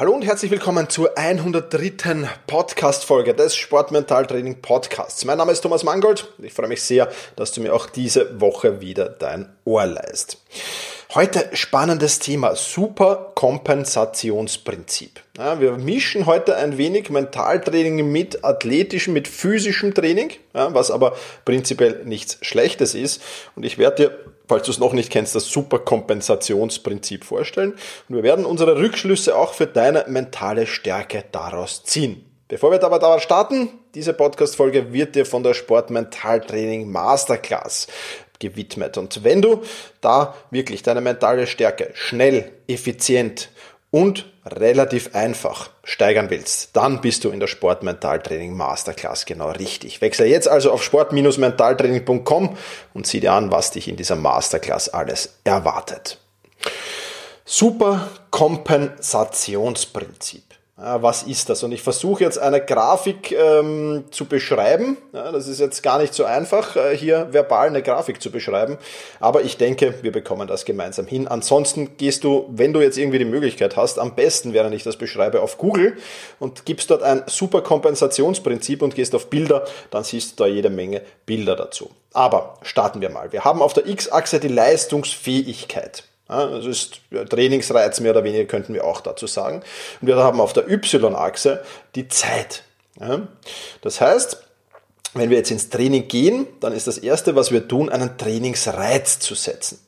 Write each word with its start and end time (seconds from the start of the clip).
Hallo 0.00 0.14
und 0.14 0.24
herzlich 0.24 0.50
willkommen 0.50 0.88
zur 0.88 1.18
103. 1.18 2.26
Podcast-Folge 2.46 3.34
des 3.34 3.54
Sportmentaltraining 3.54 4.62
Podcasts. 4.62 5.26
Mein 5.26 5.36
Name 5.36 5.52
ist 5.52 5.60
Thomas 5.60 5.84
Mangold. 5.84 6.32
Ich 6.38 6.54
freue 6.54 6.68
mich 6.68 6.80
sehr, 6.80 7.10
dass 7.36 7.52
du 7.52 7.60
mir 7.60 7.74
auch 7.74 7.84
diese 7.84 8.40
Woche 8.40 8.80
wieder 8.80 9.10
dein 9.10 9.52
Ohr 9.66 9.84
leist. 9.84 10.38
Heute 11.14 11.50
spannendes 11.52 12.18
Thema, 12.18 12.56
Superkompensationsprinzip. 12.56 15.20
Ja, 15.36 15.60
wir 15.60 15.72
mischen 15.72 16.24
heute 16.24 16.56
ein 16.56 16.78
wenig 16.78 17.10
Mentaltraining 17.10 18.10
mit 18.10 18.42
athletischem, 18.42 19.12
mit 19.12 19.28
physischem 19.28 19.92
Training, 19.92 20.30
ja, 20.54 20.72
was 20.72 20.90
aber 20.90 21.14
prinzipiell 21.44 22.06
nichts 22.06 22.38
Schlechtes 22.40 22.94
ist. 22.94 23.20
Und 23.54 23.66
ich 23.66 23.76
werde 23.76 23.96
dir 23.96 24.18
falls 24.50 24.64
du 24.64 24.72
es 24.72 24.78
noch 24.78 24.92
nicht 24.92 25.10
kennst, 25.10 25.36
das 25.36 25.48
Superkompensationsprinzip 25.48 27.24
vorstellen. 27.24 27.74
Und 28.08 28.16
wir 28.16 28.24
werden 28.24 28.44
unsere 28.44 28.76
Rückschlüsse 28.76 29.36
auch 29.36 29.54
für 29.54 29.66
deine 29.66 30.04
mentale 30.08 30.66
Stärke 30.66 31.24
daraus 31.30 31.84
ziehen. 31.84 32.26
Bevor 32.48 32.72
wir 32.72 32.82
aber 32.82 32.98
da 32.98 33.20
starten, 33.20 33.68
diese 33.94 34.12
Podcast-Folge 34.12 34.92
wird 34.92 35.14
dir 35.14 35.24
von 35.24 35.44
der 35.44 35.54
Sportmentaltraining 35.54 36.90
Masterclass 36.90 37.86
gewidmet. 38.40 38.98
Und 38.98 39.22
wenn 39.22 39.40
du 39.40 39.62
da 40.00 40.34
wirklich 40.50 40.82
deine 40.82 41.00
mentale 41.00 41.46
Stärke 41.46 41.90
schnell, 41.94 42.50
effizient 42.66 43.50
und 43.90 44.26
relativ 44.46 45.14
einfach 45.14 45.68
steigern 45.84 46.30
willst, 46.30 46.74
dann 46.76 47.00
bist 47.00 47.24
du 47.24 47.30
in 47.30 47.40
der 47.40 47.48
Sportmentaltraining 47.48 48.56
Masterclass 48.56 49.26
genau 49.26 49.50
richtig. 49.50 50.00
Wechsle 50.00 50.26
jetzt 50.26 50.48
also 50.48 50.72
auf 50.72 50.82
sport-mentaltraining.com 50.82 52.56
und 52.94 53.06
sieh 53.06 53.20
dir 53.20 53.32
an, 53.32 53.50
was 53.50 53.72
dich 53.72 53.88
in 53.88 53.96
dieser 53.96 54.16
Masterclass 54.16 54.88
alles 54.88 55.40
erwartet. 55.44 56.18
Super 57.44 58.08
Kompensationsprinzip. 58.30 60.44
Ja, 60.80 61.02
was 61.02 61.24
ist 61.24 61.50
das? 61.50 61.62
Und 61.62 61.72
ich 61.72 61.82
versuche 61.82 62.24
jetzt 62.24 62.38
eine 62.38 62.58
Grafik 62.58 63.32
ähm, 63.32 64.04
zu 64.10 64.24
beschreiben. 64.24 64.96
Ja, 65.12 65.30
das 65.30 65.46
ist 65.46 65.60
jetzt 65.60 65.82
gar 65.82 65.98
nicht 65.98 66.14
so 66.14 66.24
einfach, 66.24 66.74
äh, 66.74 66.96
hier 66.96 67.28
verbal 67.32 67.66
eine 67.66 67.82
Grafik 67.82 68.22
zu 68.22 68.30
beschreiben. 68.30 68.78
Aber 69.18 69.42
ich 69.42 69.58
denke, 69.58 69.96
wir 70.00 70.10
bekommen 70.10 70.48
das 70.48 70.64
gemeinsam 70.64 71.06
hin. 71.06 71.28
Ansonsten 71.28 71.98
gehst 71.98 72.24
du, 72.24 72.46
wenn 72.48 72.72
du 72.72 72.80
jetzt 72.80 72.96
irgendwie 72.96 73.18
die 73.18 73.26
Möglichkeit 73.26 73.76
hast, 73.76 73.98
am 73.98 74.14
besten, 74.14 74.54
während 74.54 74.74
ich 74.74 74.82
das 74.82 74.96
beschreibe, 74.96 75.42
auf 75.42 75.58
Google 75.58 75.98
und 76.38 76.64
gibst 76.64 76.90
dort 76.90 77.02
ein 77.02 77.24
super 77.26 77.60
Kompensationsprinzip 77.60 78.80
und 78.80 78.94
gehst 78.94 79.14
auf 79.14 79.28
Bilder, 79.28 79.66
dann 79.90 80.02
siehst 80.02 80.40
du 80.40 80.44
da 80.44 80.48
jede 80.48 80.70
Menge 80.70 81.02
Bilder 81.26 81.56
dazu. 81.56 81.90
Aber 82.14 82.54
starten 82.62 83.02
wir 83.02 83.10
mal. 83.10 83.32
Wir 83.32 83.44
haben 83.44 83.60
auf 83.60 83.74
der 83.74 83.86
X-Achse 83.86 84.40
die 84.40 84.48
Leistungsfähigkeit. 84.48 86.04
Das 86.30 86.64
ist 86.64 87.00
Trainingsreiz 87.28 87.98
mehr 88.00 88.12
oder 88.12 88.22
weniger, 88.22 88.44
könnten 88.44 88.72
wir 88.72 88.84
auch 88.84 89.00
dazu 89.00 89.26
sagen. 89.26 89.62
Und 90.00 90.06
wir 90.06 90.16
haben 90.16 90.40
auf 90.40 90.52
der 90.52 90.70
Y-Achse 90.70 91.64
die 91.96 92.06
Zeit. 92.08 92.62
Das 93.82 94.00
heißt, 94.00 94.40
wenn 95.14 95.30
wir 95.30 95.38
jetzt 95.38 95.50
ins 95.50 95.70
Training 95.70 96.06
gehen, 96.06 96.46
dann 96.60 96.72
ist 96.72 96.86
das 96.86 96.98
Erste, 96.98 97.34
was 97.34 97.50
wir 97.50 97.66
tun, 97.66 97.88
einen 97.88 98.16
Trainingsreiz 98.16 99.18
zu 99.18 99.34
setzen. 99.34 99.80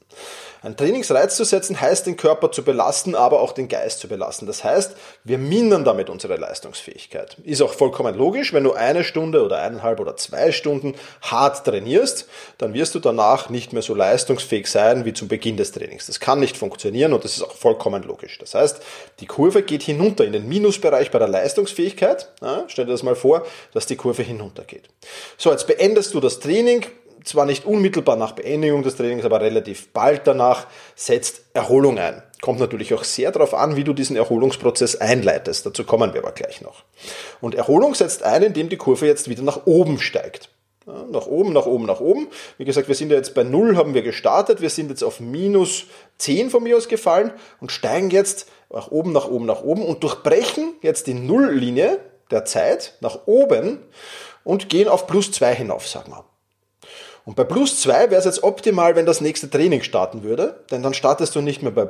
Ein 0.63 0.77
Trainingsreiz 0.77 1.37
zu 1.37 1.45
setzen 1.45 1.81
heißt, 1.81 2.07
den 2.07 2.17
Körper 2.17 2.53
zu 2.53 2.63
belasten, 2.63 3.17
aber 3.17 3.41
auch 3.41 3.51
den 3.51 3.67
Geist 3.67 3.99
zu 3.99 4.07
belasten. 4.07 4.47
Das 4.47 4.63
heißt, 4.63 4.93
wir 5.25 5.37
mindern 5.37 5.85
damit 5.85 6.09
unsere 6.09 6.37
Leistungsfähigkeit. 6.37 7.37
Ist 7.43 7.63
auch 7.63 7.73
vollkommen 7.73 8.17
logisch, 8.17 8.53
wenn 8.53 8.63
du 8.63 8.73
eine 8.73 9.03
Stunde 9.03 9.45
oder 9.45 9.61
eineinhalb 9.61 9.99
oder 9.99 10.17
zwei 10.17 10.53
Stunden 10.53 10.95
hart 11.21 11.65
trainierst, 11.65 12.29
dann 12.59 12.75
wirst 12.75 12.95
du 12.95 13.01
danach 13.01 13.51
nicht 13.51 13.73
mehr 13.73 13.83
so 13.83 13.95
leistungsfähig 13.95 14.69
sein 14.69 15.05
wie 15.05 15.13
zum 15.13 15.27
Beginn 15.27 15.57
des 15.57 15.73
Trainings. 15.73 16.07
Das 16.07 16.21
kann 16.21 16.39
nicht 16.39 16.57
funktionieren 16.57 17.13
und 17.13 17.25
das 17.25 17.37
ist 17.37 17.43
auch 17.43 17.57
vollkommen 17.57 18.05
logisch. 18.05 18.39
Das 18.39 18.55
heißt, 18.55 18.81
die 19.19 19.27
Kurve 19.27 19.63
geht 19.63 19.83
hinunter 19.83 20.25
in 20.25 20.33
den 20.33 20.49
Minusbereich 20.49 21.11
bei 21.11 21.19
der 21.19 21.29
Leistungsfähigkeit. 21.29 22.29
Ja, 22.41 22.65
stell 22.69 22.87
dir 22.87 22.93
das 22.93 23.03
mal 23.03 23.17
vor, 23.17 23.45
dass 23.75 23.87
die 23.87 23.97
Kurve 23.97 24.23
hinuntergeht. 24.23 24.89
So, 25.37 25.51
jetzt 25.51 25.67
beendest 25.67 26.15
du 26.15 26.21
das 26.21 26.39
Training, 26.39 26.87
zwar 27.25 27.47
nicht 27.47 27.65
unmittelbar 27.65 28.17
nach 28.17 28.33
Beendigung 28.33 28.83
des 28.83 28.97
Trainings, 28.97 29.25
aber 29.25 29.41
relativ 29.41 29.93
bald 29.93 30.27
danach 30.27 30.67
setzt 30.95 31.43
Erholung 31.55 31.99
ein. 31.99 32.23
Kommt 32.41 32.59
natürlich 32.59 32.93
auch 32.93 33.05
sehr 33.05 33.31
darauf 33.31 33.55
an, 33.55 33.77
wie 33.77 33.85
du 33.85 33.93
diesen 33.93 34.17
Erholungsprozess 34.17 34.97
einleitest. 34.97 35.65
Dazu 35.65 35.85
kommen 35.85 36.13
wir 36.13 36.23
aber 36.23 36.33
gleich 36.33 36.61
noch. 36.61 36.85
Und 37.41 37.55
Erholung 37.55 37.95
setzt 37.95 38.23
ein, 38.25 38.43
indem 38.43 38.69
die 38.69 38.77
Kurve 38.77 39.07
jetzt 39.07 39.29
wieder 39.29 39.43
nach 39.43 39.67
oben 39.67 40.01
steigt. 40.01 40.51
Ja, 40.87 41.05
nach 41.09 41.27
oben, 41.27 41.53
nach 41.53 41.67
oben, 41.67 41.87
nach 41.87 42.01
oben. 42.01 42.27
Wie 42.59 42.65
gesagt, 42.65 42.89
wir 42.89 42.97
sind 42.97 43.11
ja 43.11 43.17
jetzt 43.17 43.35
bei 43.35 43.45
0 43.45 43.77
haben 43.77 43.95
wir 43.95 44.03
gestartet. 44.03 44.61
Wir 44.61 44.71
sind 44.71 44.91
jetzt 44.91 45.05
auf 45.05 45.21
minus 45.21 45.85
10 46.19 46.51
von 46.51 46.65
mir 46.65 46.77
aus 46.77 46.89
gefallen 46.89 47.33
und 47.61 47.71
steigen 47.71 48.11
jetzt 48.11 48.49
nach 48.69 48.91
oben, 48.91 49.13
nach 49.13 49.29
oben, 49.29 49.47
nach 49.47 49.63
oben 49.63 49.85
und 49.85 50.03
durchbrechen 50.03 50.75
jetzt 50.81 51.07
die 51.07 51.15
Nulllinie 51.15 52.01
der 52.33 52.45
Zeit 52.45 52.95
nach 53.01 53.27
oben 53.27 53.79
und 54.43 54.69
gehen 54.69 54.89
auf 54.89 55.07
plus 55.07 55.31
2 55.31 55.55
hinauf, 55.55 55.87
sagen 55.87 56.11
wir. 56.11 56.25
Und 57.25 57.37
bei 57.37 57.45
plus 57.45 57.81
zwei 57.81 58.11
wäre 58.11 58.17
es 58.17 58.25
jetzt 58.25 58.43
optimal, 58.43 58.97
wenn 58.97 59.07
das 59.07 59.21
nächste 59.21 59.49
Training 59.49 59.83
starten 59.83 60.23
würde, 60.23 60.61
denn 60.71 60.83
dann 60.83 60.95
startest 60.95 61.35
du 61.35 61.41
nicht 61.41 61.63
mehr 61.63 61.73
bei 61.73 61.89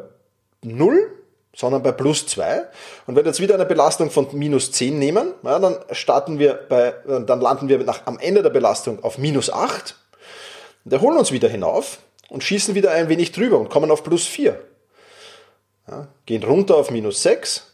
null, 0.62 1.10
sondern 1.54 1.82
bei 1.82 1.92
plus 1.92 2.26
zwei. 2.26 2.64
Und 3.06 3.16
wenn 3.16 3.24
wir 3.24 3.30
jetzt 3.30 3.40
wieder 3.40 3.54
eine 3.54 3.66
Belastung 3.66 4.10
von 4.10 4.28
minus 4.32 4.72
zehn 4.72 4.98
nehmen, 4.98 5.32
ja, 5.42 5.58
dann 5.58 5.76
starten 5.92 6.38
wir 6.38 6.54
bei, 6.68 6.94
dann 7.06 7.40
landen 7.40 7.68
wir 7.68 7.78
nach, 7.78 8.06
am 8.06 8.18
Ende 8.18 8.42
der 8.42 8.50
Belastung 8.50 9.02
auf 9.02 9.18
minus 9.18 9.50
acht. 9.50 9.96
Und 10.84 10.92
erholen 10.92 11.18
uns 11.18 11.32
wieder 11.32 11.48
hinauf 11.48 11.98
und 12.28 12.42
schießen 12.42 12.74
wieder 12.74 12.90
ein 12.90 13.08
wenig 13.08 13.32
drüber 13.32 13.58
und 13.58 13.70
kommen 13.70 13.90
auf 13.90 14.02
plus 14.02 14.26
vier. 14.26 14.60
Ja, 15.88 16.08
gehen 16.26 16.42
runter 16.42 16.76
auf 16.76 16.90
minus 16.90 17.22
sechs 17.22 17.71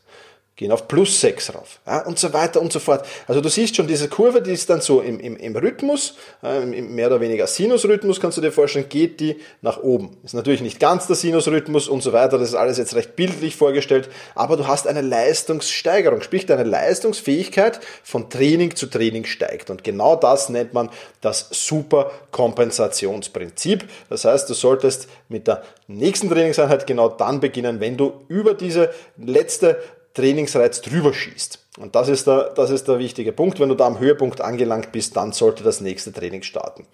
gehen 0.58 0.70
auf 0.72 0.88
plus 0.88 1.20
6 1.20 1.54
rauf 1.54 1.78
ja, 1.86 2.04
und 2.04 2.18
so 2.18 2.32
weiter 2.32 2.60
und 2.60 2.72
so 2.72 2.80
fort. 2.80 3.06
Also 3.28 3.40
du 3.40 3.48
siehst 3.48 3.76
schon, 3.76 3.86
diese 3.86 4.08
Kurve, 4.08 4.42
die 4.42 4.50
ist 4.50 4.68
dann 4.68 4.80
so 4.80 5.00
im, 5.00 5.20
im, 5.20 5.36
im 5.36 5.56
Rhythmus, 5.56 6.16
äh, 6.42 6.64
im 6.64 6.96
mehr 6.96 7.06
oder 7.06 7.20
weniger 7.20 7.46
Sinusrhythmus, 7.46 8.20
kannst 8.20 8.38
du 8.38 8.42
dir 8.42 8.50
vorstellen, 8.50 8.88
geht 8.88 9.20
die 9.20 9.36
nach 9.62 9.80
oben. 9.80 10.16
Ist 10.24 10.34
natürlich 10.34 10.60
nicht 10.60 10.80
ganz 10.80 11.06
der 11.06 11.14
Sinusrhythmus 11.14 11.86
und 11.86 12.02
so 12.02 12.12
weiter, 12.12 12.38
das 12.38 12.48
ist 12.48 12.56
alles 12.56 12.76
jetzt 12.76 12.96
recht 12.96 13.14
bildlich 13.14 13.54
vorgestellt, 13.54 14.08
aber 14.34 14.56
du 14.56 14.66
hast 14.66 14.88
eine 14.88 15.00
Leistungssteigerung, 15.00 16.22
sprich 16.22 16.44
deine 16.44 16.64
Leistungsfähigkeit 16.64 17.78
von 18.02 18.28
Training 18.28 18.74
zu 18.74 18.88
Training 18.88 19.26
steigt 19.26 19.70
und 19.70 19.84
genau 19.84 20.16
das 20.16 20.48
nennt 20.48 20.74
man 20.74 20.90
das 21.20 21.46
Superkompensationsprinzip. 21.52 23.88
Das 24.10 24.24
heißt, 24.24 24.50
du 24.50 24.54
solltest 24.54 25.06
mit 25.28 25.46
der 25.46 25.62
nächsten 25.86 26.28
Trainingseinheit 26.28 26.88
genau 26.88 27.08
dann 27.08 27.38
beginnen, 27.38 27.78
wenn 27.78 27.96
du 27.96 28.24
über 28.26 28.54
diese 28.54 28.90
letzte 29.16 29.78
Trainingsreiz 30.18 30.80
drüber 30.80 31.14
schießt. 31.14 31.58
Und 31.78 31.94
das 31.94 32.08
ist, 32.08 32.26
der, 32.26 32.50
das 32.56 32.70
ist 32.70 32.88
der 32.88 32.98
wichtige 32.98 33.32
Punkt. 33.32 33.60
Wenn 33.60 33.68
du 33.68 33.76
da 33.76 33.86
am 33.86 34.00
Höhepunkt 34.00 34.40
angelangt 34.40 34.90
bist, 34.90 35.16
dann 35.16 35.32
sollte 35.32 35.62
das 35.62 35.80
nächste 35.80 36.12
Training 36.12 36.42
starten. 36.42 36.86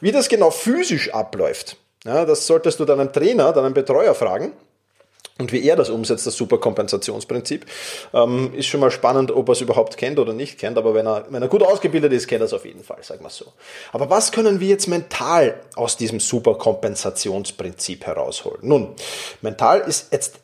Wie 0.00 0.10
das 0.10 0.28
genau 0.28 0.50
physisch 0.50 1.14
abläuft, 1.14 1.76
ja, 2.04 2.24
das 2.24 2.46
solltest 2.46 2.80
du 2.80 2.84
deinem 2.84 3.12
Trainer, 3.12 3.52
deinem 3.52 3.74
Betreuer 3.74 4.14
fragen. 4.14 4.52
Und 5.38 5.50
wie 5.50 5.66
er 5.66 5.76
das 5.76 5.88
umsetzt, 5.88 6.26
das 6.26 6.36
Superkompensationsprinzip, 6.36 7.66
ähm, 8.12 8.52
ist 8.54 8.66
schon 8.66 8.80
mal 8.80 8.90
spannend, 8.90 9.32
ob 9.32 9.48
er 9.48 9.52
es 9.52 9.60
überhaupt 9.60 9.96
kennt 9.96 10.18
oder 10.18 10.32
nicht 10.32 10.58
kennt. 10.58 10.76
Aber 10.76 10.94
wenn 10.94 11.06
er, 11.06 11.24
wenn 11.30 11.40
er 11.40 11.48
gut 11.48 11.62
ausgebildet 11.62 12.12
ist, 12.12 12.28
kennt 12.28 12.42
er 12.42 12.46
es 12.46 12.52
auf 12.52 12.64
jeden 12.64 12.84
Fall, 12.84 13.02
sagen 13.02 13.24
wir 13.24 13.30
so. 13.30 13.46
Aber 13.92 14.10
was 14.10 14.30
können 14.30 14.60
wir 14.60 14.68
jetzt 14.68 14.88
mental 14.88 15.58
aus 15.74 15.96
diesem 15.96 16.20
Superkompensationsprinzip 16.20 18.04
herausholen? 18.06 18.60
Nun, 18.62 18.94
mental 19.40 19.80
ist 19.80 20.12
jetzt 20.12 20.38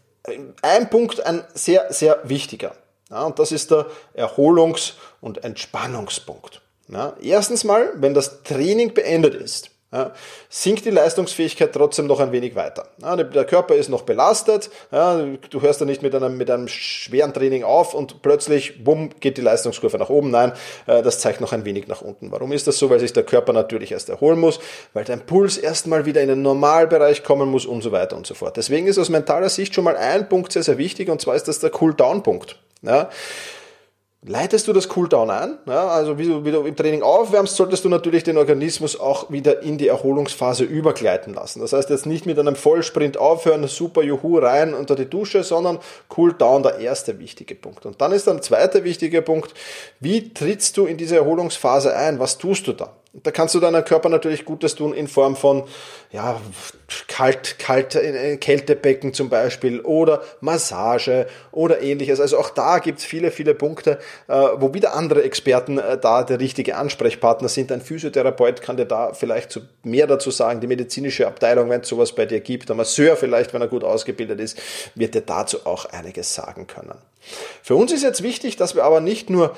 ein 0.62 0.90
Punkt, 0.90 1.24
ein 1.24 1.44
sehr, 1.54 1.92
sehr 1.92 2.20
wichtiger. 2.24 2.74
Ja, 3.10 3.24
und 3.24 3.38
das 3.38 3.52
ist 3.52 3.70
der 3.70 3.86
Erholungs- 4.14 4.94
und 5.20 5.44
Entspannungspunkt. 5.44 6.60
Ja, 6.88 7.14
erstens 7.20 7.64
mal, 7.64 7.92
wenn 7.96 8.14
das 8.14 8.42
Training 8.42 8.94
beendet 8.94 9.34
ist, 9.34 9.70
ja, 9.90 10.12
sinkt 10.50 10.84
die 10.84 10.90
Leistungsfähigkeit 10.90 11.72
trotzdem 11.72 12.06
noch 12.06 12.20
ein 12.20 12.30
wenig 12.30 12.54
weiter. 12.54 12.88
Ja, 13.00 13.16
der 13.16 13.44
Körper 13.46 13.74
ist 13.74 13.88
noch 13.88 14.02
belastet, 14.02 14.68
ja, 14.92 15.24
du 15.48 15.62
hörst 15.62 15.80
da 15.80 15.86
nicht 15.86 16.02
mit 16.02 16.14
einem, 16.14 16.36
mit 16.36 16.50
einem 16.50 16.68
schweren 16.68 17.32
Training 17.32 17.64
auf 17.64 17.94
und 17.94 18.20
plötzlich, 18.20 18.84
bumm, 18.84 19.08
geht 19.20 19.38
die 19.38 19.40
Leistungskurve 19.40 19.96
nach 19.96 20.10
oben. 20.10 20.30
Nein, 20.30 20.52
äh, 20.86 21.02
das 21.02 21.20
zeigt 21.20 21.40
noch 21.40 21.54
ein 21.54 21.64
wenig 21.64 21.88
nach 21.88 22.02
unten. 22.02 22.30
Warum 22.30 22.52
ist 22.52 22.66
das 22.66 22.76
so? 22.76 22.90
Weil 22.90 23.00
sich 23.00 23.14
der 23.14 23.22
Körper 23.22 23.54
natürlich 23.54 23.92
erst 23.92 24.10
erholen 24.10 24.38
muss, 24.38 24.60
weil 24.92 25.04
dein 25.04 25.24
Puls 25.24 25.56
erstmal 25.56 26.04
wieder 26.04 26.20
in 26.20 26.28
den 26.28 26.42
Normalbereich 26.42 27.24
kommen 27.24 27.48
muss 27.48 27.64
und 27.64 27.80
so 27.80 27.90
weiter 27.90 28.16
und 28.16 28.26
so 28.26 28.34
fort. 28.34 28.58
Deswegen 28.58 28.86
ist 28.88 28.98
aus 28.98 29.08
mentaler 29.08 29.48
Sicht 29.48 29.74
schon 29.74 29.84
mal 29.84 29.96
ein 29.96 30.28
Punkt 30.28 30.52
sehr, 30.52 30.62
sehr 30.62 30.76
wichtig 30.76 31.08
und 31.08 31.22
zwar 31.22 31.34
ist 31.34 31.48
das 31.48 31.60
der 31.60 31.70
Cool-Down-Punkt. 31.80 32.58
Ja. 32.82 33.08
Leitest 34.22 34.66
du 34.66 34.72
das 34.72 34.88
Cooldown 34.88 35.30
ein. 35.30 35.58
Ja, 35.66 35.88
also 35.88 36.18
wie 36.18 36.26
du, 36.26 36.44
wie 36.44 36.50
du 36.50 36.62
im 36.62 36.76
Training 36.76 37.02
aufwärmst, 37.02 37.56
solltest 37.56 37.84
du 37.84 37.88
natürlich 37.88 38.24
den 38.24 38.36
Organismus 38.36 38.98
auch 38.98 39.30
wieder 39.30 39.62
in 39.62 39.78
die 39.78 39.88
Erholungsphase 39.88 40.64
übergleiten 40.64 41.34
lassen. 41.34 41.60
Das 41.60 41.72
heißt 41.72 41.90
jetzt 41.90 42.06
nicht 42.06 42.26
mit 42.26 42.38
einem 42.38 42.56
Vollsprint 42.56 43.16
aufhören, 43.16 43.66
super 43.68 44.02
Juhu 44.02 44.38
rein 44.38 44.74
unter 44.74 44.96
die 44.96 45.08
Dusche, 45.08 45.44
sondern 45.44 45.78
Cooldown 46.08 46.62
der 46.62 46.78
erste 46.78 47.18
wichtige 47.18 47.54
Punkt. 47.54 47.86
Und 47.86 48.00
dann 48.00 48.12
ist 48.12 48.26
dann 48.26 48.42
zweiter 48.42 48.84
wichtige 48.84 49.22
Punkt, 49.22 49.54
wie 50.00 50.32
trittst 50.34 50.76
du 50.76 50.86
in 50.86 50.96
diese 50.96 51.16
Erholungsphase 51.16 51.96
ein? 51.96 52.18
Was 52.18 52.38
tust 52.38 52.66
du 52.66 52.72
da? 52.72 52.94
Da 53.22 53.30
kannst 53.30 53.54
du 53.54 53.60
deinem 53.60 53.84
Körper 53.84 54.08
natürlich 54.08 54.44
Gutes 54.44 54.74
tun 54.74 54.92
in 54.92 55.08
Form 55.08 55.36
von 55.36 55.64
ja, 56.10 56.40
kalt, 57.06 57.58
kalt, 57.58 57.94
äh, 57.94 58.36
Kältebecken 58.36 59.12
zum 59.12 59.28
Beispiel 59.28 59.80
oder 59.80 60.22
Massage 60.40 61.26
oder 61.52 61.82
ähnliches. 61.82 62.20
Also 62.20 62.38
auch 62.38 62.50
da 62.50 62.78
gibt's 62.78 63.04
viele, 63.04 63.30
viele 63.30 63.54
Punkte, 63.54 63.98
äh, 64.28 64.34
wo 64.56 64.74
wieder 64.74 64.94
andere 64.94 65.22
Experten 65.22 65.78
äh, 65.78 65.98
da 65.98 66.22
der 66.22 66.40
richtige 66.40 66.76
Ansprechpartner 66.76 67.48
sind. 67.48 67.72
Ein 67.72 67.80
Physiotherapeut 67.80 68.62
kann 68.62 68.76
dir 68.76 68.86
da 68.86 69.12
vielleicht 69.12 69.60
mehr 69.82 70.06
dazu 70.06 70.30
sagen. 70.30 70.60
Die 70.60 70.66
medizinische 70.66 71.26
Abteilung, 71.26 71.70
wenn 71.70 71.82
es 71.82 71.88
sowas 71.88 72.12
bei 72.12 72.26
dir 72.26 72.40
gibt, 72.40 72.68
der 72.68 72.76
Masseur 72.76 73.16
vielleicht, 73.16 73.52
wenn 73.52 73.60
er 73.60 73.68
gut 73.68 73.84
ausgebildet 73.84 74.40
ist, 74.40 74.58
wird 74.94 75.14
dir 75.14 75.22
dazu 75.22 75.66
auch 75.66 75.86
einiges 75.86 76.34
sagen 76.34 76.66
können. 76.66 76.94
Für 77.62 77.74
uns 77.74 77.92
ist 77.92 78.02
jetzt 78.02 78.22
wichtig, 78.22 78.56
dass 78.56 78.74
wir 78.74 78.84
aber 78.84 79.00
nicht 79.00 79.28
nur 79.28 79.54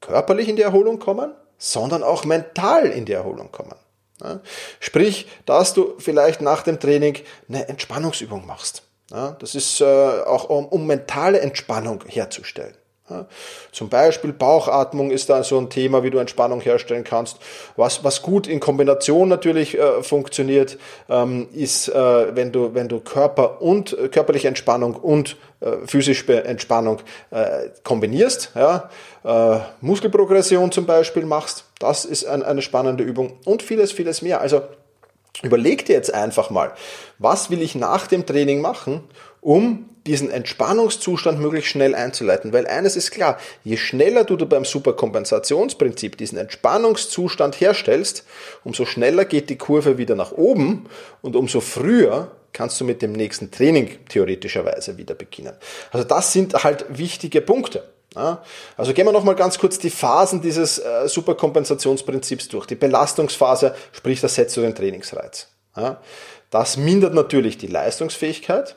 körperlich 0.00 0.48
in 0.48 0.56
die 0.56 0.62
Erholung 0.62 0.98
kommen, 0.98 1.32
sondern 1.62 2.02
auch 2.02 2.24
mental 2.24 2.86
in 2.86 3.04
die 3.04 3.12
Erholung 3.12 3.52
kommen. 3.52 3.76
Sprich, 4.80 5.28
dass 5.46 5.74
du 5.74 5.94
vielleicht 5.98 6.40
nach 6.40 6.62
dem 6.62 6.80
Training 6.80 7.18
eine 7.48 7.68
Entspannungsübung 7.68 8.46
machst. 8.46 8.82
Das 9.08 9.54
ist 9.54 9.80
äh, 9.80 9.84
auch 9.84 10.48
um, 10.48 10.66
um 10.66 10.86
mentale 10.86 11.40
Entspannung 11.40 12.02
herzustellen. 12.06 12.74
Zum 13.72 13.88
Beispiel 13.88 14.32
Bauchatmung 14.32 15.10
ist 15.10 15.28
da 15.28 15.42
so 15.42 15.58
ein 15.58 15.70
Thema, 15.70 16.02
wie 16.02 16.10
du 16.10 16.18
Entspannung 16.18 16.60
herstellen 16.60 17.04
kannst. 17.04 17.38
Was, 17.76 18.04
was 18.04 18.22
gut 18.22 18.46
in 18.46 18.60
Kombination 18.60 19.28
natürlich 19.28 19.78
äh, 19.78 20.02
funktioniert, 20.02 20.78
ähm, 21.08 21.48
ist, 21.52 21.88
äh, 21.88 22.34
wenn 22.36 22.52
du, 22.52 22.74
wenn 22.74 22.88
du 22.88 23.00
Körper 23.00 23.60
und 23.60 23.96
äh, 23.98 24.08
körperliche 24.08 24.48
Entspannung 24.48 24.94
und 24.94 25.36
äh, 25.60 25.86
physische 25.86 26.44
Entspannung 26.44 27.00
äh, 27.30 27.70
kombinierst. 27.82 28.52
Ja, 28.54 28.90
äh, 29.24 29.60
Muskelprogression 29.80 30.72
zum 30.72 30.86
Beispiel 30.86 31.24
machst. 31.24 31.64
Das 31.78 32.04
ist 32.04 32.24
ein, 32.24 32.42
eine 32.42 32.62
spannende 32.62 33.04
Übung 33.04 33.34
und 33.44 33.62
vieles, 33.62 33.92
vieles 33.92 34.22
mehr. 34.22 34.40
Also 34.40 34.62
überleg 35.42 35.86
dir 35.86 35.94
jetzt 35.94 36.12
einfach 36.12 36.50
mal, 36.50 36.72
was 37.18 37.50
will 37.50 37.62
ich 37.62 37.74
nach 37.74 38.06
dem 38.06 38.26
Training 38.26 38.60
machen, 38.60 39.02
um 39.42 39.90
diesen 40.06 40.30
Entspannungszustand 40.30 41.38
möglichst 41.38 41.70
schnell 41.70 41.94
einzuleiten. 41.94 42.52
Weil 42.52 42.66
eines 42.66 42.96
ist 42.96 43.10
klar, 43.10 43.38
je 43.62 43.76
schneller 43.76 44.24
du 44.24 44.36
beim 44.46 44.64
Superkompensationsprinzip 44.64 46.16
diesen 46.16 46.38
Entspannungszustand 46.38 47.60
herstellst, 47.60 48.24
umso 48.64 48.86
schneller 48.86 49.26
geht 49.26 49.50
die 49.50 49.58
Kurve 49.58 49.98
wieder 49.98 50.14
nach 50.14 50.32
oben 50.32 50.86
und 51.20 51.36
umso 51.36 51.60
früher 51.60 52.30
kannst 52.52 52.80
du 52.80 52.84
mit 52.84 53.00
dem 53.02 53.12
nächsten 53.12 53.50
Training 53.50 53.98
theoretischerweise 54.08 54.96
wieder 54.98 55.14
beginnen. 55.14 55.54
Also 55.90 56.06
das 56.06 56.32
sind 56.32 56.64
halt 56.64 56.86
wichtige 56.88 57.40
Punkte. 57.40 57.84
Also 58.76 58.92
gehen 58.92 59.06
wir 59.06 59.12
nochmal 59.12 59.36
ganz 59.36 59.58
kurz 59.58 59.78
die 59.78 59.88
Phasen 59.88 60.42
dieses 60.42 60.78
äh, 60.78 61.08
Superkompensationsprinzips 61.08 62.48
durch. 62.48 62.66
Die 62.66 62.74
Belastungsphase, 62.74 63.74
sprich, 63.92 64.20
das 64.20 64.34
setzt 64.34 64.56
du 64.56 64.60
den 64.60 64.74
Trainingsreiz. 64.74 65.48
Das 66.50 66.76
mindert 66.76 67.14
natürlich 67.14 67.56
die 67.56 67.68
Leistungsfähigkeit, 67.68 68.76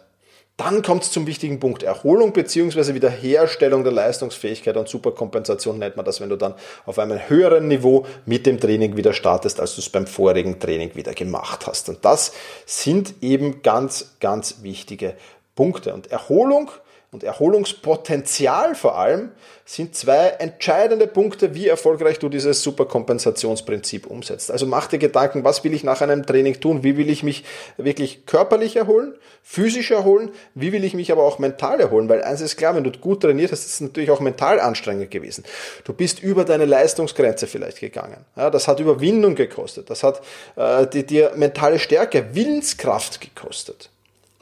dann 0.57 0.81
kommt 0.81 1.03
es 1.03 1.11
zum 1.11 1.27
wichtigen 1.27 1.59
Punkt 1.59 1.83
Erholung 1.83 2.31
bzw. 2.31 2.93
Wiederherstellung 2.93 3.83
der 3.83 3.91
Leistungsfähigkeit 3.91 4.77
und 4.77 4.87
Superkompensation 4.87 5.77
nennt 5.77 5.97
man 5.97 6.05
das, 6.05 6.21
wenn 6.21 6.29
du 6.29 6.37
dann 6.37 6.53
auf 6.85 6.97
einem 6.97 7.19
höheren 7.27 7.67
Niveau 7.67 8.05
mit 8.25 8.45
dem 8.45 8.59
Training 8.59 8.95
wieder 8.95 9.13
startest, 9.13 9.59
als 9.59 9.75
du 9.75 9.81
es 9.81 9.89
beim 9.89 10.07
vorigen 10.07 10.59
Training 10.59 10.95
wieder 10.95 11.13
gemacht 11.13 11.67
hast. 11.67 11.89
Und 11.89 12.05
das 12.05 12.31
sind 12.65 13.15
eben 13.21 13.61
ganz, 13.63 14.15
ganz 14.21 14.63
wichtige 14.63 15.15
Punkte. 15.55 15.93
Und 15.93 16.11
Erholung 16.11 16.71
und 17.15 17.23
Erholungspotenzial 17.23 18.75
vor 18.75 18.97
allem 18.97 19.31
sind 19.63 19.95
zwei 19.95 20.27
entscheidende 20.39 21.07
Punkte, 21.07 21.55
wie 21.55 21.65
erfolgreich 21.65 22.19
du 22.19 22.27
dieses 22.27 22.61
Superkompensationsprinzip 22.61 24.05
umsetzt. 24.05 24.51
Also 24.51 24.67
mach 24.67 24.87
dir 24.87 24.99
Gedanken, 24.99 25.45
was 25.45 25.63
will 25.63 25.73
ich 25.73 25.85
nach 25.85 26.01
einem 26.01 26.25
Training 26.25 26.59
tun? 26.59 26.83
Wie 26.83 26.97
will 26.97 27.09
ich 27.09 27.23
mich 27.23 27.45
wirklich 27.77 28.25
körperlich 28.25 28.75
erholen, 28.75 29.15
physisch 29.41 29.91
erholen? 29.91 30.29
Wie 30.55 30.73
will 30.73 30.83
ich 30.83 30.93
mich 30.93 31.09
aber 31.09 31.23
auch 31.23 31.39
mental 31.39 31.79
erholen? 31.79 32.09
Weil 32.09 32.21
eins 32.21 32.41
ist 32.41 32.57
klar, 32.57 32.75
wenn 32.75 32.83
du 32.83 32.91
gut 32.91 33.21
trainiert 33.21 33.53
hast, 33.53 33.61
ist 33.65 33.75
es 33.75 33.81
natürlich 33.81 34.11
auch 34.11 34.19
mental 34.19 34.59
anstrengend 34.59 35.09
gewesen. 35.09 35.45
Du 35.85 35.93
bist 35.93 36.21
über 36.21 36.43
deine 36.43 36.65
Leistungsgrenze 36.65 37.47
vielleicht 37.47 37.79
gegangen. 37.79 38.25
Ja, 38.35 38.49
das 38.49 38.67
hat 38.67 38.81
Überwindung 38.81 39.35
gekostet. 39.35 39.89
Das 39.89 40.03
hat 40.03 40.21
äh, 40.57 40.85
dir 40.85 41.31
mentale 41.37 41.79
Stärke, 41.79 42.35
Willenskraft 42.35 43.21
gekostet. 43.21 43.89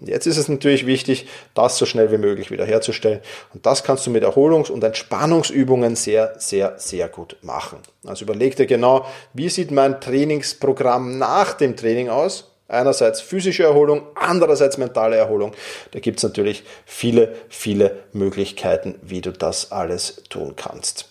Und 0.04 0.10
jetzt 0.10 0.28
ist 0.28 0.36
es 0.36 0.50
natürlich 0.50 0.86
wichtig, 0.86 1.28
das 1.54 1.78
so 1.78 1.86
schnell 1.86 2.12
wie 2.12 2.18
möglich 2.18 2.52
wiederherzustellen. 2.52 3.22
Und 3.54 3.66
das 3.66 3.86
kannst 3.86 4.06
du 4.06 4.12
mit 4.12 4.22
Erholungs- 4.22 4.70
und 4.70 4.84
Entspannungsübungen 4.84 5.96
sehr, 5.96 6.36
sehr, 6.40 6.74
sehr 6.78 7.08
gut 7.08 7.38
machen. 7.42 7.80
Also 8.06 8.26
überleg 8.26 8.58
dir 8.58 8.66
genau, 8.66 9.06
wie 9.32 9.48
sieht 9.48 9.72
mein 9.72 10.02
Trainingsprogramm 10.02 11.18
nach 11.18 11.54
dem 11.54 11.78
Training 11.78 12.10
aus? 12.10 12.52
Einerseits 12.68 13.22
physische 13.22 13.64
Erholung, 13.64 14.02
andererseits 14.16 14.78
mentale 14.78 15.16
Erholung. 15.16 15.54
Da 15.92 16.02
gibt 16.02 16.18
es 16.18 16.24
natürlich 16.24 16.66
viele, 16.86 17.34
viele 17.48 18.00
Möglichkeiten, 18.12 18.96
wie 19.04 19.22
du 19.22 19.32
das 19.32 19.72
alles 19.72 20.22
tun 20.30 20.58
kannst. 20.58 21.06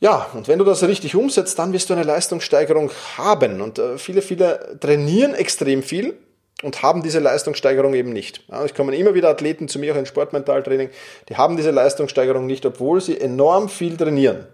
Ja, 0.00 0.26
und 0.34 0.48
wenn 0.48 0.58
du 0.58 0.64
das 0.64 0.82
richtig 0.82 1.14
umsetzt, 1.14 1.60
dann 1.60 1.72
wirst 1.72 1.90
du 1.90 1.94
eine 1.94 2.02
Leistungssteigerung 2.02 2.90
haben. 3.16 3.60
Und 3.60 3.78
äh, 3.78 3.98
viele, 3.98 4.20
viele 4.20 4.78
trainieren 4.80 5.34
extrem 5.34 5.84
viel, 5.84 6.18
und 6.62 6.82
haben 6.82 7.02
diese 7.02 7.18
Leistungssteigerung 7.18 7.94
eben 7.94 8.12
nicht. 8.12 8.42
Ja, 8.48 8.64
es 8.64 8.74
kommen 8.74 8.94
immer 8.94 9.14
wieder 9.14 9.28
Athleten 9.28 9.68
zu 9.68 9.78
mir 9.78 9.92
auch 9.94 9.98
in 9.98 10.06
Sportmentaltraining, 10.06 10.90
die 11.28 11.36
haben 11.36 11.56
diese 11.56 11.70
Leistungssteigerung 11.70 12.46
nicht, 12.46 12.64
obwohl 12.64 13.00
sie 13.00 13.20
enorm 13.20 13.68
viel 13.68 13.96
trainieren. 13.96 14.46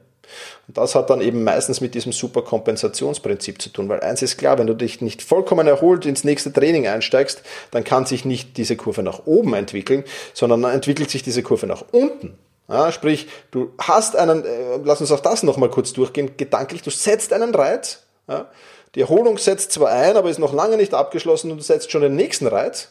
Und 0.68 0.76
das 0.76 0.94
hat 0.94 1.10
dann 1.10 1.20
eben 1.20 1.42
meistens 1.42 1.80
mit 1.80 1.94
diesem 1.94 2.12
Superkompensationsprinzip 2.12 3.60
zu 3.60 3.70
tun, 3.70 3.88
weil 3.88 4.00
eins 4.00 4.22
ist 4.22 4.36
klar, 4.36 4.58
wenn 4.58 4.66
du 4.66 4.74
dich 4.74 5.00
nicht 5.00 5.22
vollkommen 5.22 5.66
erholt 5.66 6.06
ins 6.06 6.24
nächste 6.24 6.52
Training 6.52 6.86
einsteigst, 6.86 7.42
dann 7.70 7.84
kann 7.84 8.06
sich 8.06 8.24
nicht 8.24 8.56
diese 8.56 8.76
Kurve 8.76 9.02
nach 9.02 9.26
oben 9.26 9.54
entwickeln, 9.54 10.04
sondern 10.32 10.62
dann 10.62 10.72
entwickelt 10.72 11.10
sich 11.10 11.22
diese 11.22 11.42
Kurve 11.42 11.66
nach 11.66 11.84
unten. 11.90 12.38
Ja, 12.68 12.92
sprich, 12.92 13.26
du 13.50 13.72
hast 13.78 14.14
einen, 14.14 14.44
äh, 14.44 14.78
lass 14.84 15.00
uns 15.00 15.10
auch 15.10 15.20
das 15.20 15.42
nochmal 15.42 15.70
kurz 15.70 15.92
durchgehen, 15.92 16.36
gedanklich, 16.36 16.82
du 16.82 16.90
setzt 16.90 17.32
einen 17.32 17.52
Reiz, 17.52 18.04
ja, 18.28 18.48
die 18.94 19.02
Erholung 19.02 19.38
setzt 19.38 19.72
zwar 19.72 19.90
ein, 19.90 20.16
aber 20.16 20.30
ist 20.30 20.38
noch 20.38 20.52
lange 20.52 20.76
nicht 20.76 20.94
abgeschlossen 20.94 21.50
und 21.50 21.58
du 21.58 21.62
setzt 21.62 21.90
schon 21.90 22.02
den 22.02 22.16
nächsten 22.16 22.46
Reiz. 22.46 22.88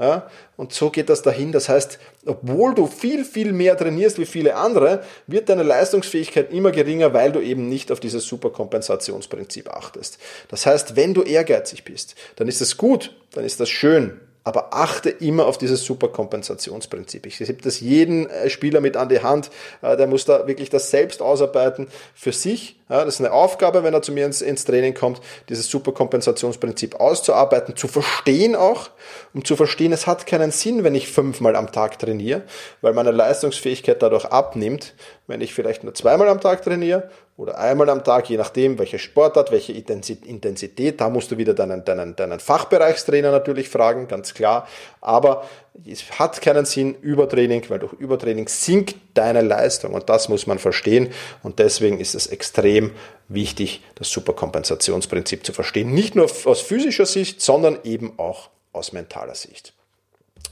Ja, 0.00 0.30
und 0.56 0.72
so 0.72 0.90
geht 0.90 1.08
das 1.08 1.22
dahin. 1.22 1.50
Das 1.50 1.68
heißt, 1.68 1.98
obwohl 2.24 2.72
du 2.72 2.86
viel, 2.86 3.24
viel 3.24 3.52
mehr 3.52 3.76
trainierst 3.76 4.18
wie 4.18 4.26
viele 4.26 4.54
andere, 4.54 5.02
wird 5.26 5.48
deine 5.48 5.64
Leistungsfähigkeit 5.64 6.52
immer 6.52 6.70
geringer, 6.70 7.12
weil 7.14 7.32
du 7.32 7.40
eben 7.40 7.68
nicht 7.68 7.90
auf 7.90 7.98
dieses 7.98 8.24
Superkompensationsprinzip 8.26 9.68
achtest. 9.68 10.18
Das 10.48 10.66
heißt, 10.66 10.94
wenn 10.94 11.14
du 11.14 11.22
ehrgeizig 11.22 11.82
bist, 11.82 12.14
dann 12.36 12.46
ist 12.46 12.60
das 12.60 12.76
gut, 12.76 13.16
dann 13.32 13.44
ist 13.44 13.58
das 13.58 13.70
schön, 13.70 14.20
aber 14.44 14.72
achte 14.72 15.10
immer 15.10 15.46
auf 15.46 15.58
dieses 15.58 15.84
Superkompensationsprinzip. 15.84 17.26
Ich 17.26 17.38
gebe 17.38 17.60
das 17.60 17.80
jeden 17.80 18.30
äh, 18.30 18.48
Spieler 18.50 18.80
mit 18.80 18.96
an 18.96 19.08
die 19.08 19.20
Hand, 19.20 19.50
äh, 19.82 19.96
der 19.96 20.06
muss 20.06 20.24
da 20.24 20.46
wirklich 20.46 20.70
das 20.70 20.90
selbst 20.90 21.20
ausarbeiten 21.20 21.88
für 22.14 22.32
sich. 22.32 22.77
Das 22.88 23.06
ist 23.06 23.20
eine 23.20 23.32
Aufgabe, 23.32 23.82
wenn 23.82 23.92
er 23.92 24.02
zu 24.02 24.12
mir 24.12 24.24
ins, 24.24 24.40
ins 24.40 24.64
Training 24.64 24.94
kommt, 24.94 25.20
dieses 25.48 25.70
Superkompensationsprinzip 25.70 26.96
auszuarbeiten, 26.96 27.76
zu 27.76 27.86
verstehen 27.86 28.56
auch, 28.56 28.90
um 29.34 29.44
zu 29.44 29.56
verstehen, 29.56 29.92
es 29.92 30.06
hat 30.06 30.26
keinen 30.26 30.50
Sinn, 30.50 30.84
wenn 30.84 30.94
ich 30.94 31.08
fünfmal 31.08 31.54
am 31.56 31.70
Tag 31.70 31.98
trainiere, 31.98 32.42
weil 32.80 32.94
meine 32.94 33.10
Leistungsfähigkeit 33.10 34.02
dadurch 34.02 34.24
abnimmt, 34.24 34.94
wenn 35.26 35.40
ich 35.42 35.52
vielleicht 35.52 35.84
nur 35.84 35.94
zweimal 35.94 36.28
am 36.28 36.40
Tag 36.40 36.62
trainiere 36.62 37.10
oder 37.36 37.58
einmal 37.58 37.88
am 37.90 38.02
Tag, 38.02 38.28
je 38.30 38.36
nachdem, 38.36 38.78
welche 38.78 38.98
Sportart, 38.98 39.52
welche 39.52 39.72
Intensität. 39.72 41.00
Da 41.00 41.08
musst 41.08 41.30
du 41.30 41.36
wieder 41.36 41.54
deinen, 41.54 41.84
deinen, 41.84 42.16
deinen 42.16 42.40
Fachbereichstrainer 42.40 43.30
natürlich 43.30 43.68
fragen, 43.68 44.08
ganz 44.08 44.34
klar. 44.34 44.66
Aber 45.00 45.44
es 45.86 46.18
hat 46.18 46.40
keinen 46.40 46.64
Sinn, 46.64 46.94
Übertraining, 46.94 47.64
weil 47.68 47.78
durch 47.78 47.92
Übertraining 47.94 48.48
sinkt 48.48 48.96
deine 49.14 49.42
Leistung 49.42 49.94
und 49.94 50.08
das 50.08 50.28
muss 50.28 50.46
man 50.46 50.58
verstehen. 50.58 51.10
Und 51.42 51.58
deswegen 51.58 52.00
ist 52.00 52.14
es 52.14 52.26
extrem 52.26 52.92
wichtig, 53.28 53.82
das 53.94 54.10
Superkompensationsprinzip 54.10 55.44
zu 55.44 55.52
verstehen. 55.52 55.92
Nicht 55.92 56.14
nur 56.14 56.30
aus 56.44 56.60
physischer 56.60 57.06
Sicht, 57.06 57.40
sondern 57.40 57.78
eben 57.84 58.18
auch 58.18 58.50
aus 58.72 58.92
mentaler 58.92 59.34
Sicht. 59.34 59.72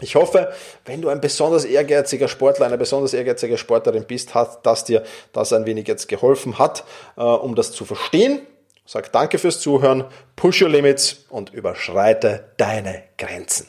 Ich 0.00 0.14
hoffe, 0.14 0.52
wenn 0.84 1.00
du 1.00 1.08
ein 1.08 1.20
besonders 1.20 1.64
ehrgeiziger 1.64 2.28
Sportler, 2.28 2.66
eine 2.66 2.76
besonders 2.76 3.14
ehrgeizige 3.14 3.56
Sportlerin 3.56 4.04
bist, 4.04 4.34
hat, 4.34 4.66
dass 4.66 4.84
dir 4.84 5.02
das 5.32 5.52
ein 5.52 5.64
wenig 5.64 5.88
jetzt 5.88 6.08
geholfen 6.08 6.58
hat, 6.58 6.84
äh, 7.16 7.22
um 7.22 7.54
das 7.54 7.72
zu 7.72 7.84
verstehen. 7.84 8.40
Sag 8.84 9.10
danke 9.12 9.38
fürs 9.38 9.60
Zuhören, 9.60 10.04
push 10.36 10.62
your 10.62 10.68
limits 10.68 11.24
und 11.30 11.52
überschreite 11.52 12.52
deine 12.58 13.02
Grenzen. 13.16 13.68